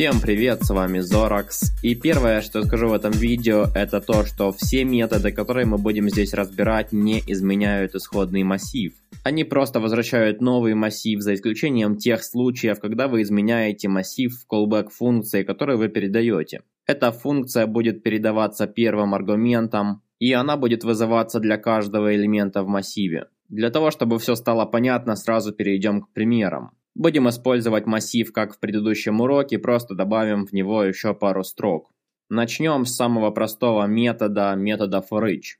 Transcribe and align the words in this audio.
Всем 0.00 0.20
привет, 0.22 0.62
с 0.62 0.70
вами 0.70 1.00
Зоракс. 1.00 1.72
И 1.82 1.94
первое, 1.94 2.40
что 2.40 2.62
скажу 2.62 2.88
в 2.88 2.94
этом 2.94 3.10
видео, 3.12 3.66
это 3.74 4.00
то, 4.00 4.24
что 4.24 4.50
все 4.50 4.84
методы, 4.84 5.30
которые 5.30 5.66
мы 5.66 5.76
будем 5.76 6.08
здесь 6.08 6.32
разбирать, 6.32 6.92
не 6.92 7.22
изменяют 7.26 7.94
исходный 7.94 8.42
массив. 8.42 8.94
Они 9.24 9.44
просто 9.44 9.78
возвращают 9.78 10.40
новый 10.40 10.74
массив, 10.74 11.20
за 11.20 11.34
исключением 11.34 11.96
тех 11.96 12.24
случаев, 12.24 12.80
когда 12.80 13.08
вы 13.08 13.20
изменяете 13.20 13.88
массив 13.88 14.32
в 14.32 14.50
callback 14.50 14.88
функции, 14.88 15.42
которую 15.42 15.76
вы 15.76 15.88
передаете. 15.88 16.62
Эта 16.86 17.12
функция 17.12 17.66
будет 17.66 18.02
передаваться 18.02 18.66
первым 18.66 19.12
аргументом, 19.12 20.02
и 20.18 20.32
она 20.32 20.56
будет 20.56 20.82
вызываться 20.82 21.40
для 21.40 21.58
каждого 21.58 22.14
элемента 22.14 22.62
в 22.62 22.68
массиве. 22.68 23.26
Для 23.50 23.70
того, 23.70 23.90
чтобы 23.90 24.20
все 24.20 24.36
стало 24.36 24.64
понятно, 24.64 25.16
сразу 25.16 25.52
перейдем 25.52 26.02
к 26.02 26.12
примерам. 26.12 26.70
Будем 26.94 27.28
использовать 27.28 27.84
массив, 27.84 28.32
как 28.32 28.54
в 28.54 28.60
предыдущем 28.60 29.20
уроке, 29.20 29.58
просто 29.58 29.96
добавим 29.96 30.46
в 30.46 30.52
него 30.52 30.84
еще 30.84 31.14
пару 31.14 31.42
строк. 31.42 31.90
Начнем 32.28 32.84
с 32.84 32.94
самого 32.94 33.32
простого 33.32 33.86
метода, 33.86 34.54
метода 34.54 35.02
forEach. 35.10 35.58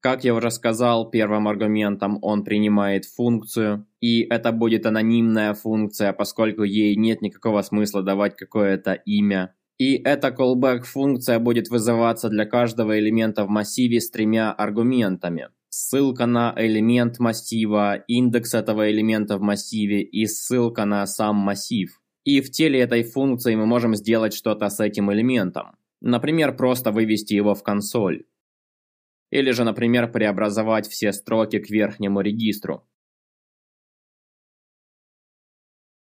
Как 0.00 0.24
я 0.24 0.34
уже 0.34 0.50
сказал, 0.50 1.08
первым 1.08 1.46
аргументом 1.46 2.18
он 2.20 2.42
принимает 2.42 3.04
функцию, 3.04 3.86
и 4.00 4.22
это 4.22 4.50
будет 4.50 4.84
анонимная 4.84 5.54
функция, 5.54 6.12
поскольку 6.12 6.64
ей 6.64 6.96
нет 6.96 7.22
никакого 7.22 7.62
смысла 7.62 8.02
давать 8.02 8.34
какое-то 8.34 8.94
имя. 8.94 9.54
И 9.76 9.94
эта 9.94 10.28
callback 10.28 10.82
функция 10.82 11.38
будет 11.38 11.68
вызываться 11.68 12.28
для 12.28 12.44
каждого 12.44 12.98
элемента 12.98 13.44
в 13.44 13.48
массиве 13.48 14.00
с 14.00 14.10
тремя 14.10 14.52
аргументами 14.52 15.50
ссылка 15.70 16.26
на 16.26 16.54
элемент 16.56 17.18
массива, 17.18 17.94
индекс 17.94 18.54
этого 18.54 18.90
элемента 18.90 19.36
в 19.38 19.40
массиве 19.40 20.02
и 20.02 20.26
ссылка 20.26 20.84
на 20.84 21.06
сам 21.06 21.36
массив. 21.36 22.00
И 22.24 22.40
в 22.40 22.50
теле 22.50 22.80
этой 22.80 23.02
функции 23.02 23.54
мы 23.54 23.66
можем 23.66 23.94
сделать 23.94 24.34
что-то 24.34 24.68
с 24.68 24.80
этим 24.80 25.12
элементом. 25.12 25.76
Например, 26.00 26.56
просто 26.56 26.92
вывести 26.92 27.34
его 27.34 27.54
в 27.54 27.62
консоль. 27.62 28.24
Или 29.30 29.50
же, 29.50 29.64
например, 29.64 30.10
преобразовать 30.10 30.88
все 30.88 31.12
строки 31.12 31.58
к 31.58 31.70
верхнему 31.70 32.20
регистру. 32.20 32.84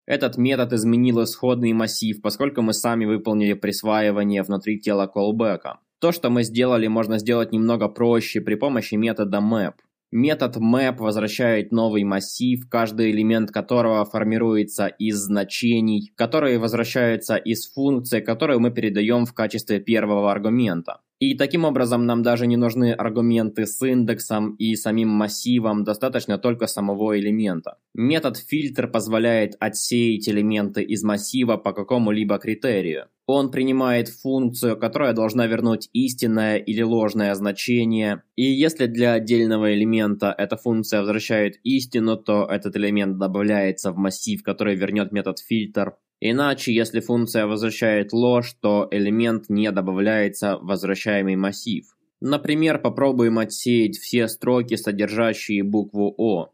Этот 0.05 0.37
метод 0.37 0.71
изменил 0.71 1.21
исходный 1.23 1.73
массив, 1.73 2.21
поскольку 2.21 2.61
мы 2.61 2.73
сами 2.73 3.03
выполнили 3.05 3.53
присваивание 3.53 4.41
внутри 4.41 4.79
тела 4.79 5.11
callback. 5.13 5.79
То, 5.99 6.11
что 6.11 6.29
мы 6.29 6.43
сделали, 6.43 6.85
можно 6.87 7.17
сделать 7.17 7.51
немного 7.51 7.87
проще 7.87 8.39
при 8.39 8.55
помощи 8.55 8.95
метода 8.95 9.39
map. 9.39 9.73
Метод 10.11 10.55
map 10.57 10.97
возвращает 10.99 11.71
новый 11.71 12.03
массив, 12.03 12.69
каждый 12.69 13.11
элемент 13.11 13.51
которого 13.51 14.05
формируется 14.05 14.87
из 14.87 15.17
значений, 15.17 16.13
которые 16.15 16.59
возвращаются 16.59 17.35
из 17.35 17.69
функции, 17.73 18.21
которую 18.21 18.59
мы 18.59 18.71
передаем 18.71 19.25
в 19.25 19.33
качестве 19.33 19.79
первого 19.79 20.31
аргумента. 20.31 21.01
И 21.19 21.35
таким 21.35 21.65
образом 21.65 22.05
нам 22.05 22.21
даже 22.21 22.45
не 22.45 22.57
нужны 22.57 22.93
аргументы 22.93 23.65
с 23.65 23.81
индексом 23.81 24.53
и 24.55 24.75
самим 24.75 25.09
массивом, 25.09 25.83
достаточно 25.83 26.37
только 26.37 26.67
самого 26.67 27.19
элемента. 27.19 27.79
Метод 27.95 28.37
фильтр 28.37 28.87
позволяет 28.87 29.55
отсеять 29.59 30.29
элементы 30.29 30.83
из 30.83 31.03
массива 31.03 31.57
по 31.57 31.73
какому-либо 31.73 32.37
критерию. 32.37 33.07
Он 33.27 33.51
принимает 33.51 34.07
функцию, 34.07 34.79
которая 34.79 35.11
должна 35.11 35.47
вернуть 35.47 35.89
истинное 35.91 36.55
или 36.55 36.81
ложное 36.81 37.35
значение, 37.35 38.23
и 38.37 38.43
если 38.43 38.85
для 38.85 39.13
отдельного 39.13 39.73
элемента 39.73 40.33
эта 40.37 40.55
функция 40.55 41.01
возвращает 41.01 41.59
истину, 41.63 42.15
то 42.15 42.45
этот 42.45 42.77
элемент 42.77 43.17
добавляется 43.17 43.91
в 43.91 43.97
массив, 43.97 44.41
который 44.43 44.75
вернет 44.75 45.11
метод 45.11 45.39
фильтр. 45.39 45.97
Иначе, 46.21 46.73
если 46.73 47.01
функция 47.01 47.47
возвращает 47.47 48.13
ложь, 48.13 48.55
то 48.61 48.87
элемент 48.91 49.49
не 49.49 49.71
добавляется 49.73 50.57
в 50.57 50.65
возвращаемый 50.65 51.35
массив. 51.35 51.85
Например, 52.21 52.79
попробуем 52.79 53.39
отсеять 53.39 53.97
все 53.97 54.29
строки, 54.29 54.75
содержащие 54.75 55.63
букву 55.63 56.15
О. 56.17 56.53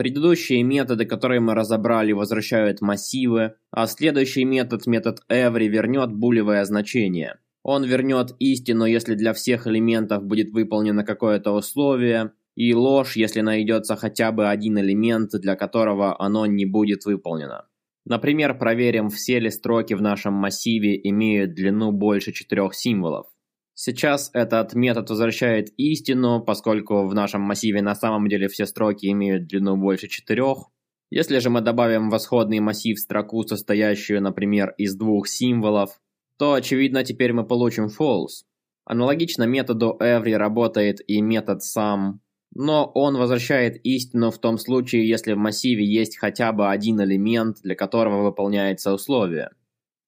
Предыдущие 0.00 0.62
методы, 0.62 1.04
которые 1.04 1.40
мы 1.40 1.54
разобрали, 1.54 2.12
возвращают 2.12 2.80
массивы, 2.80 3.56
а 3.70 3.86
следующий 3.86 4.46
метод, 4.46 4.86
метод 4.86 5.18
every, 5.30 5.66
вернет 5.66 6.10
булевое 6.10 6.64
значение. 6.64 7.36
Он 7.62 7.84
вернет 7.84 8.34
истину, 8.38 8.86
если 8.86 9.14
для 9.14 9.34
всех 9.34 9.66
элементов 9.66 10.24
будет 10.24 10.52
выполнено 10.52 11.04
какое-то 11.04 11.52
условие, 11.52 12.32
и 12.56 12.72
ложь, 12.72 13.14
если 13.16 13.42
найдется 13.42 13.94
хотя 13.94 14.32
бы 14.32 14.48
один 14.48 14.78
элемент, 14.78 15.32
для 15.32 15.54
которого 15.54 16.18
оно 16.18 16.46
не 16.46 16.64
будет 16.64 17.04
выполнено. 17.04 17.66
Например, 18.06 18.56
проверим, 18.56 19.10
все 19.10 19.38
ли 19.38 19.50
строки 19.50 19.92
в 19.92 20.00
нашем 20.00 20.32
массиве 20.32 20.98
имеют 21.10 21.52
длину 21.52 21.92
больше 21.92 22.32
четырех 22.32 22.74
символов. 22.74 23.26
Сейчас 23.82 24.30
этот 24.34 24.74
метод 24.74 25.08
возвращает 25.08 25.70
истину, 25.78 26.44
поскольку 26.44 27.06
в 27.06 27.14
нашем 27.14 27.40
массиве 27.40 27.80
на 27.80 27.94
самом 27.94 28.28
деле 28.28 28.46
все 28.48 28.66
строки 28.66 29.06
имеют 29.06 29.46
длину 29.46 29.78
больше 29.78 30.06
четырех. 30.06 30.66
Если 31.08 31.38
же 31.38 31.48
мы 31.48 31.62
добавим 31.62 32.10
в 32.10 32.16
исходный 32.18 32.60
массив 32.60 32.98
строку, 32.98 33.42
состоящую, 33.42 34.20
например, 34.20 34.74
из 34.76 34.94
двух 34.96 35.28
символов, 35.28 35.98
то 36.36 36.52
очевидно 36.52 37.04
теперь 37.04 37.32
мы 37.32 37.46
получим 37.46 37.86
false. 37.86 38.44
Аналогично 38.84 39.44
методу 39.44 39.96
every 39.98 40.36
работает 40.36 40.98
и 41.08 41.22
метод 41.22 41.62
sum, 41.62 42.18
но 42.54 42.84
он 42.94 43.16
возвращает 43.16 43.80
истину 43.82 44.30
в 44.30 44.36
том 44.36 44.58
случае, 44.58 45.08
если 45.08 45.32
в 45.32 45.38
массиве 45.38 45.86
есть 45.86 46.18
хотя 46.18 46.52
бы 46.52 46.68
один 46.68 47.00
элемент, 47.00 47.62
для 47.62 47.74
которого 47.74 48.24
выполняется 48.24 48.92
условие. 48.92 49.48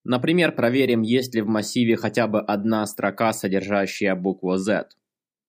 Например, 0.04 0.52
проверим, 0.52 1.02
есть 1.02 1.34
ли 1.34 1.42
в 1.42 1.46
массиве 1.46 1.96
хотя 1.96 2.26
бы 2.26 2.40
одна 2.40 2.86
строка, 2.86 3.32
содержащая 3.32 4.14
букву 4.16 4.56
Z. 4.56 4.88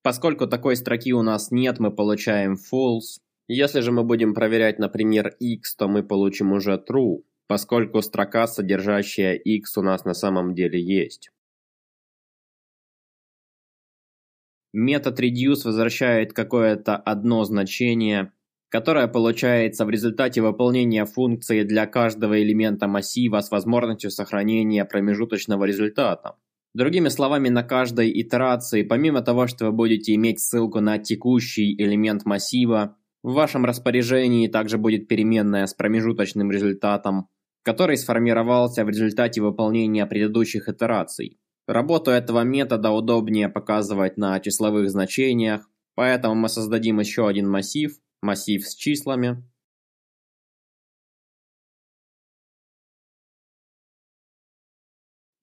Поскольку 0.03 0.47
такой 0.47 0.75
строки 0.75 1.13
у 1.13 1.21
нас 1.21 1.51
нет, 1.51 1.79
мы 1.79 1.91
получаем 1.91 2.53
false. 2.53 3.19
Если 3.47 3.81
же 3.81 3.91
мы 3.91 4.03
будем 4.03 4.33
проверять, 4.33 4.79
например, 4.79 5.35
x, 5.39 5.75
то 5.75 5.87
мы 5.87 6.03
получим 6.03 6.51
уже 6.51 6.73
true 6.73 7.23
поскольку 7.47 8.01
строка, 8.01 8.47
содержащая 8.47 9.35
x, 9.35 9.77
у 9.77 9.81
нас 9.81 10.05
на 10.05 10.13
самом 10.13 10.53
деле 10.55 10.81
есть. 10.81 11.29
Метод 14.73 15.19
reduce 15.19 15.65
возвращает 15.65 16.33
какое-то 16.33 16.95
одно 16.95 17.43
значение, 17.43 18.31
которое 18.73 19.07
получается 19.07 19.85
в 19.85 19.91
результате 19.91 20.41
выполнения 20.41 21.05
функции 21.05 21.61
для 21.61 21.85
каждого 21.85 22.41
элемента 22.41 22.87
массива 22.87 23.39
с 23.41 23.51
возможностью 23.51 24.09
сохранения 24.09 24.83
промежуточного 24.83 25.65
результата. 25.65 26.37
Другими 26.73 27.09
словами, 27.09 27.49
на 27.49 27.61
каждой 27.61 28.09
итерации, 28.19 28.81
помимо 28.81 29.21
того, 29.21 29.45
что 29.45 29.65
вы 29.65 29.73
будете 29.73 30.15
иметь 30.15 30.39
ссылку 30.39 30.79
на 30.79 30.97
текущий 30.97 31.75
элемент 31.79 32.25
массива, 32.25 32.97
в 33.21 33.33
вашем 33.33 33.63
распоряжении 33.63 34.47
также 34.47 34.79
будет 34.79 35.07
переменная 35.07 35.67
с 35.67 35.75
промежуточным 35.75 36.49
результатом, 36.49 37.27
который 37.61 37.95
сформировался 37.95 38.85
в 38.85 38.89
результате 38.89 39.39
выполнения 39.41 40.07
предыдущих 40.07 40.67
итераций. 40.67 41.37
Работу 41.67 42.09
этого 42.09 42.41
метода 42.41 42.89
удобнее 42.89 43.49
показывать 43.49 44.17
на 44.17 44.39
числовых 44.39 44.89
значениях, 44.89 45.69
поэтому 45.93 46.33
мы 46.33 46.49
создадим 46.49 46.99
еще 46.99 47.27
один 47.27 47.47
массив, 47.47 47.93
массив 48.23 48.65
с 48.65 48.73
числами. 48.75 49.43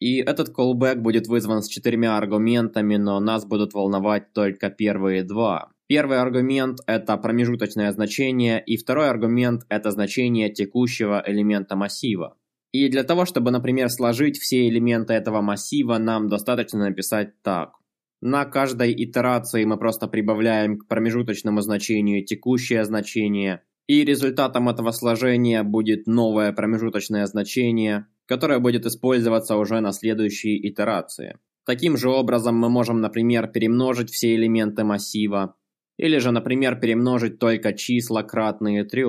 И 0.00 0.16
этот 0.16 0.48
callback 0.48 0.96
будет 0.96 1.26
вызван 1.26 1.62
с 1.62 1.68
четырьмя 1.68 2.16
аргументами, 2.16 2.96
но 2.96 3.20
нас 3.20 3.44
будут 3.44 3.74
волновать 3.74 4.32
только 4.32 4.70
первые 4.70 5.22
два. 5.22 5.72
Первый 5.86 6.20
аргумент– 6.20 6.78
это 6.86 7.16
промежуточное 7.18 7.92
значение, 7.92 8.62
и 8.64 8.76
второй 8.76 9.10
аргумент– 9.10 9.62
это 9.68 9.90
значение 9.90 10.50
текущего 10.50 11.22
элемента 11.26 11.76
массива. 11.76 12.36
И 12.72 12.88
для 12.88 13.02
того, 13.02 13.26
чтобы, 13.26 13.50
например, 13.50 13.90
сложить 13.90 14.38
все 14.38 14.68
элементы 14.68 15.12
этого 15.12 15.42
массива, 15.42 15.98
нам 15.98 16.28
достаточно 16.28 16.78
написать 16.78 17.42
так. 17.42 17.79
На 18.22 18.44
каждой 18.44 18.92
итерации 18.92 19.64
мы 19.64 19.78
просто 19.78 20.06
прибавляем 20.06 20.78
к 20.78 20.86
промежуточному 20.88 21.62
значению 21.62 22.24
текущее 22.24 22.84
значение, 22.84 23.62
и 23.86 24.04
результатом 24.04 24.68
этого 24.68 24.90
сложения 24.90 25.62
будет 25.62 26.06
новое 26.06 26.52
промежуточное 26.52 27.24
значение, 27.26 28.06
которое 28.26 28.58
будет 28.58 28.84
использоваться 28.84 29.56
уже 29.56 29.80
на 29.80 29.92
следующей 29.92 30.68
итерации. 30.68 31.38
Таким 31.64 31.96
же 31.96 32.10
образом 32.10 32.56
мы 32.58 32.68
можем, 32.68 33.00
например, 33.00 33.48
перемножить 33.48 34.10
все 34.10 34.34
элементы 34.34 34.84
массива, 34.84 35.56
или 35.96 36.18
же, 36.18 36.30
например, 36.30 36.78
перемножить 36.78 37.38
только 37.38 37.72
числа, 37.72 38.22
кратные 38.22 38.84
3. 38.84 39.04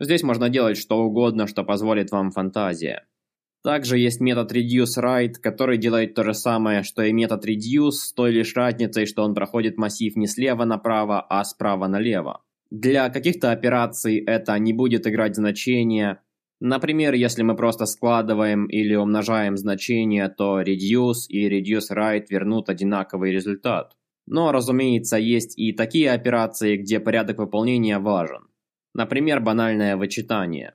Здесь 0.00 0.22
можно 0.22 0.48
делать 0.48 0.76
что 0.76 0.98
угодно, 0.98 1.46
что 1.46 1.64
позволит 1.64 2.10
вам 2.10 2.30
фантазия. 2.30 3.06
Также 3.66 3.98
есть 3.98 4.20
метод 4.20 4.52
reduce 4.52 5.02
right, 5.02 5.32
который 5.42 5.76
делает 5.76 6.14
то 6.14 6.22
же 6.22 6.34
самое, 6.34 6.84
что 6.84 7.02
и 7.02 7.12
метод 7.12 7.44
reduce, 7.44 7.90
с 7.92 8.12
той 8.12 8.30
лишь 8.30 8.54
разницей, 8.54 9.06
что 9.06 9.24
он 9.24 9.34
проходит 9.34 9.76
массив 9.76 10.14
не 10.14 10.28
слева 10.28 10.64
направо, 10.64 11.20
а 11.20 11.42
справа 11.44 11.88
налево. 11.88 12.42
Для 12.70 13.08
каких-то 13.08 13.50
операций 13.50 14.18
это 14.18 14.58
не 14.58 14.72
будет 14.72 15.06
играть 15.06 15.34
значения. 15.34 16.22
Например, 16.60 17.14
если 17.14 17.42
мы 17.42 17.56
просто 17.56 17.86
складываем 17.86 18.66
или 18.66 18.94
умножаем 18.94 19.56
значения, 19.56 20.28
то 20.28 20.60
reduce 20.60 21.26
и 21.28 21.48
reduce 21.48 21.92
right 21.92 22.24
вернут 22.28 22.68
одинаковый 22.68 23.32
результат. 23.32 23.94
Но, 24.26 24.52
разумеется, 24.52 25.16
есть 25.16 25.58
и 25.58 25.72
такие 25.72 26.12
операции, 26.12 26.76
где 26.76 27.00
порядок 27.00 27.38
выполнения 27.38 27.98
важен. 27.98 28.45
Например, 28.96 29.40
банальное 29.40 29.94
вычитание. 29.94 30.74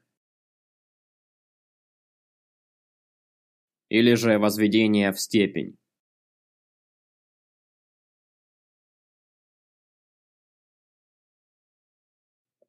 Или 3.89 4.13
же 4.13 4.38
возведение 4.38 5.12
в 5.12 5.19
степень. 5.19 5.75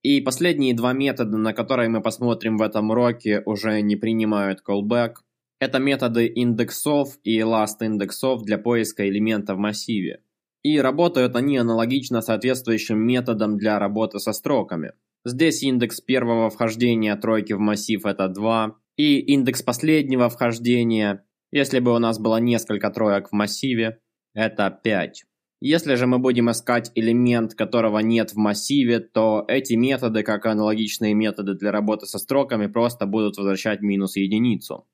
И 0.02 0.22
последние 0.22 0.74
два 0.74 0.94
метода, 0.94 1.36
на 1.36 1.52
которые 1.52 1.90
мы 1.90 2.00
посмотрим 2.00 2.56
в 2.56 2.62
этом 2.62 2.88
уроке, 2.88 3.42
уже 3.44 3.82
не 3.82 3.96
принимают 3.96 4.62
callback. 4.66 5.16
Это 5.58 5.78
методы 5.78 6.28
индексов 6.28 7.18
и 7.24 7.40
last 7.40 7.82
индексов 7.82 8.42
для 8.44 8.56
поиска 8.56 9.06
элемента 9.06 9.54
в 9.54 9.58
массиве. 9.58 10.22
И 10.62 10.80
работают 10.80 11.36
они 11.36 11.58
аналогично 11.58 12.22
соответствующим 12.22 12.98
методам 12.98 13.58
для 13.58 13.78
работы 13.78 14.18
со 14.18 14.32
строками. 14.32 14.94
Здесь 15.24 15.62
индекс 15.62 16.00
первого 16.00 16.50
вхождения 16.50 17.14
тройки 17.16 17.52
в 17.52 17.60
массив 17.60 18.04
это 18.04 18.28
2, 18.28 18.76
и 18.96 19.18
индекс 19.20 19.62
последнего 19.62 20.28
вхождения, 20.28 21.24
если 21.50 21.78
бы 21.78 21.94
у 21.94 21.98
нас 21.98 22.18
было 22.18 22.38
несколько 22.38 22.90
троек 22.90 23.28
в 23.28 23.32
массиве, 23.32 24.00
это 24.34 24.70
5. 24.70 25.24
Если 25.60 25.94
же 25.94 26.08
мы 26.08 26.18
будем 26.18 26.50
искать 26.50 26.90
элемент, 26.96 27.54
которого 27.54 28.00
нет 28.00 28.32
в 28.32 28.36
массиве, 28.36 28.98
то 28.98 29.44
эти 29.46 29.74
методы, 29.74 30.24
как 30.24 30.44
и 30.44 30.48
аналогичные 30.48 31.14
методы 31.14 31.54
для 31.54 31.70
работы 31.70 32.06
со 32.06 32.18
строками, 32.18 32.66
просто 32.66 33.06
будут 33.06 33.36
возвращать 33.36 33.80
минус 33.80 34.16
единицу. 34.16 34.88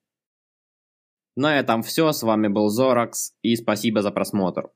На 1.36 1.58
этом 1.58 1.82
все, 1.82 2.12
с 2.12 2.22
вами 2.22 2.48
был 2.48 2.68
Зоракс 2.68 3.32
и 3.40 3.56
спасибо 3.56 4.02
за 4.02 4.10
просмотр. 4.10 4.70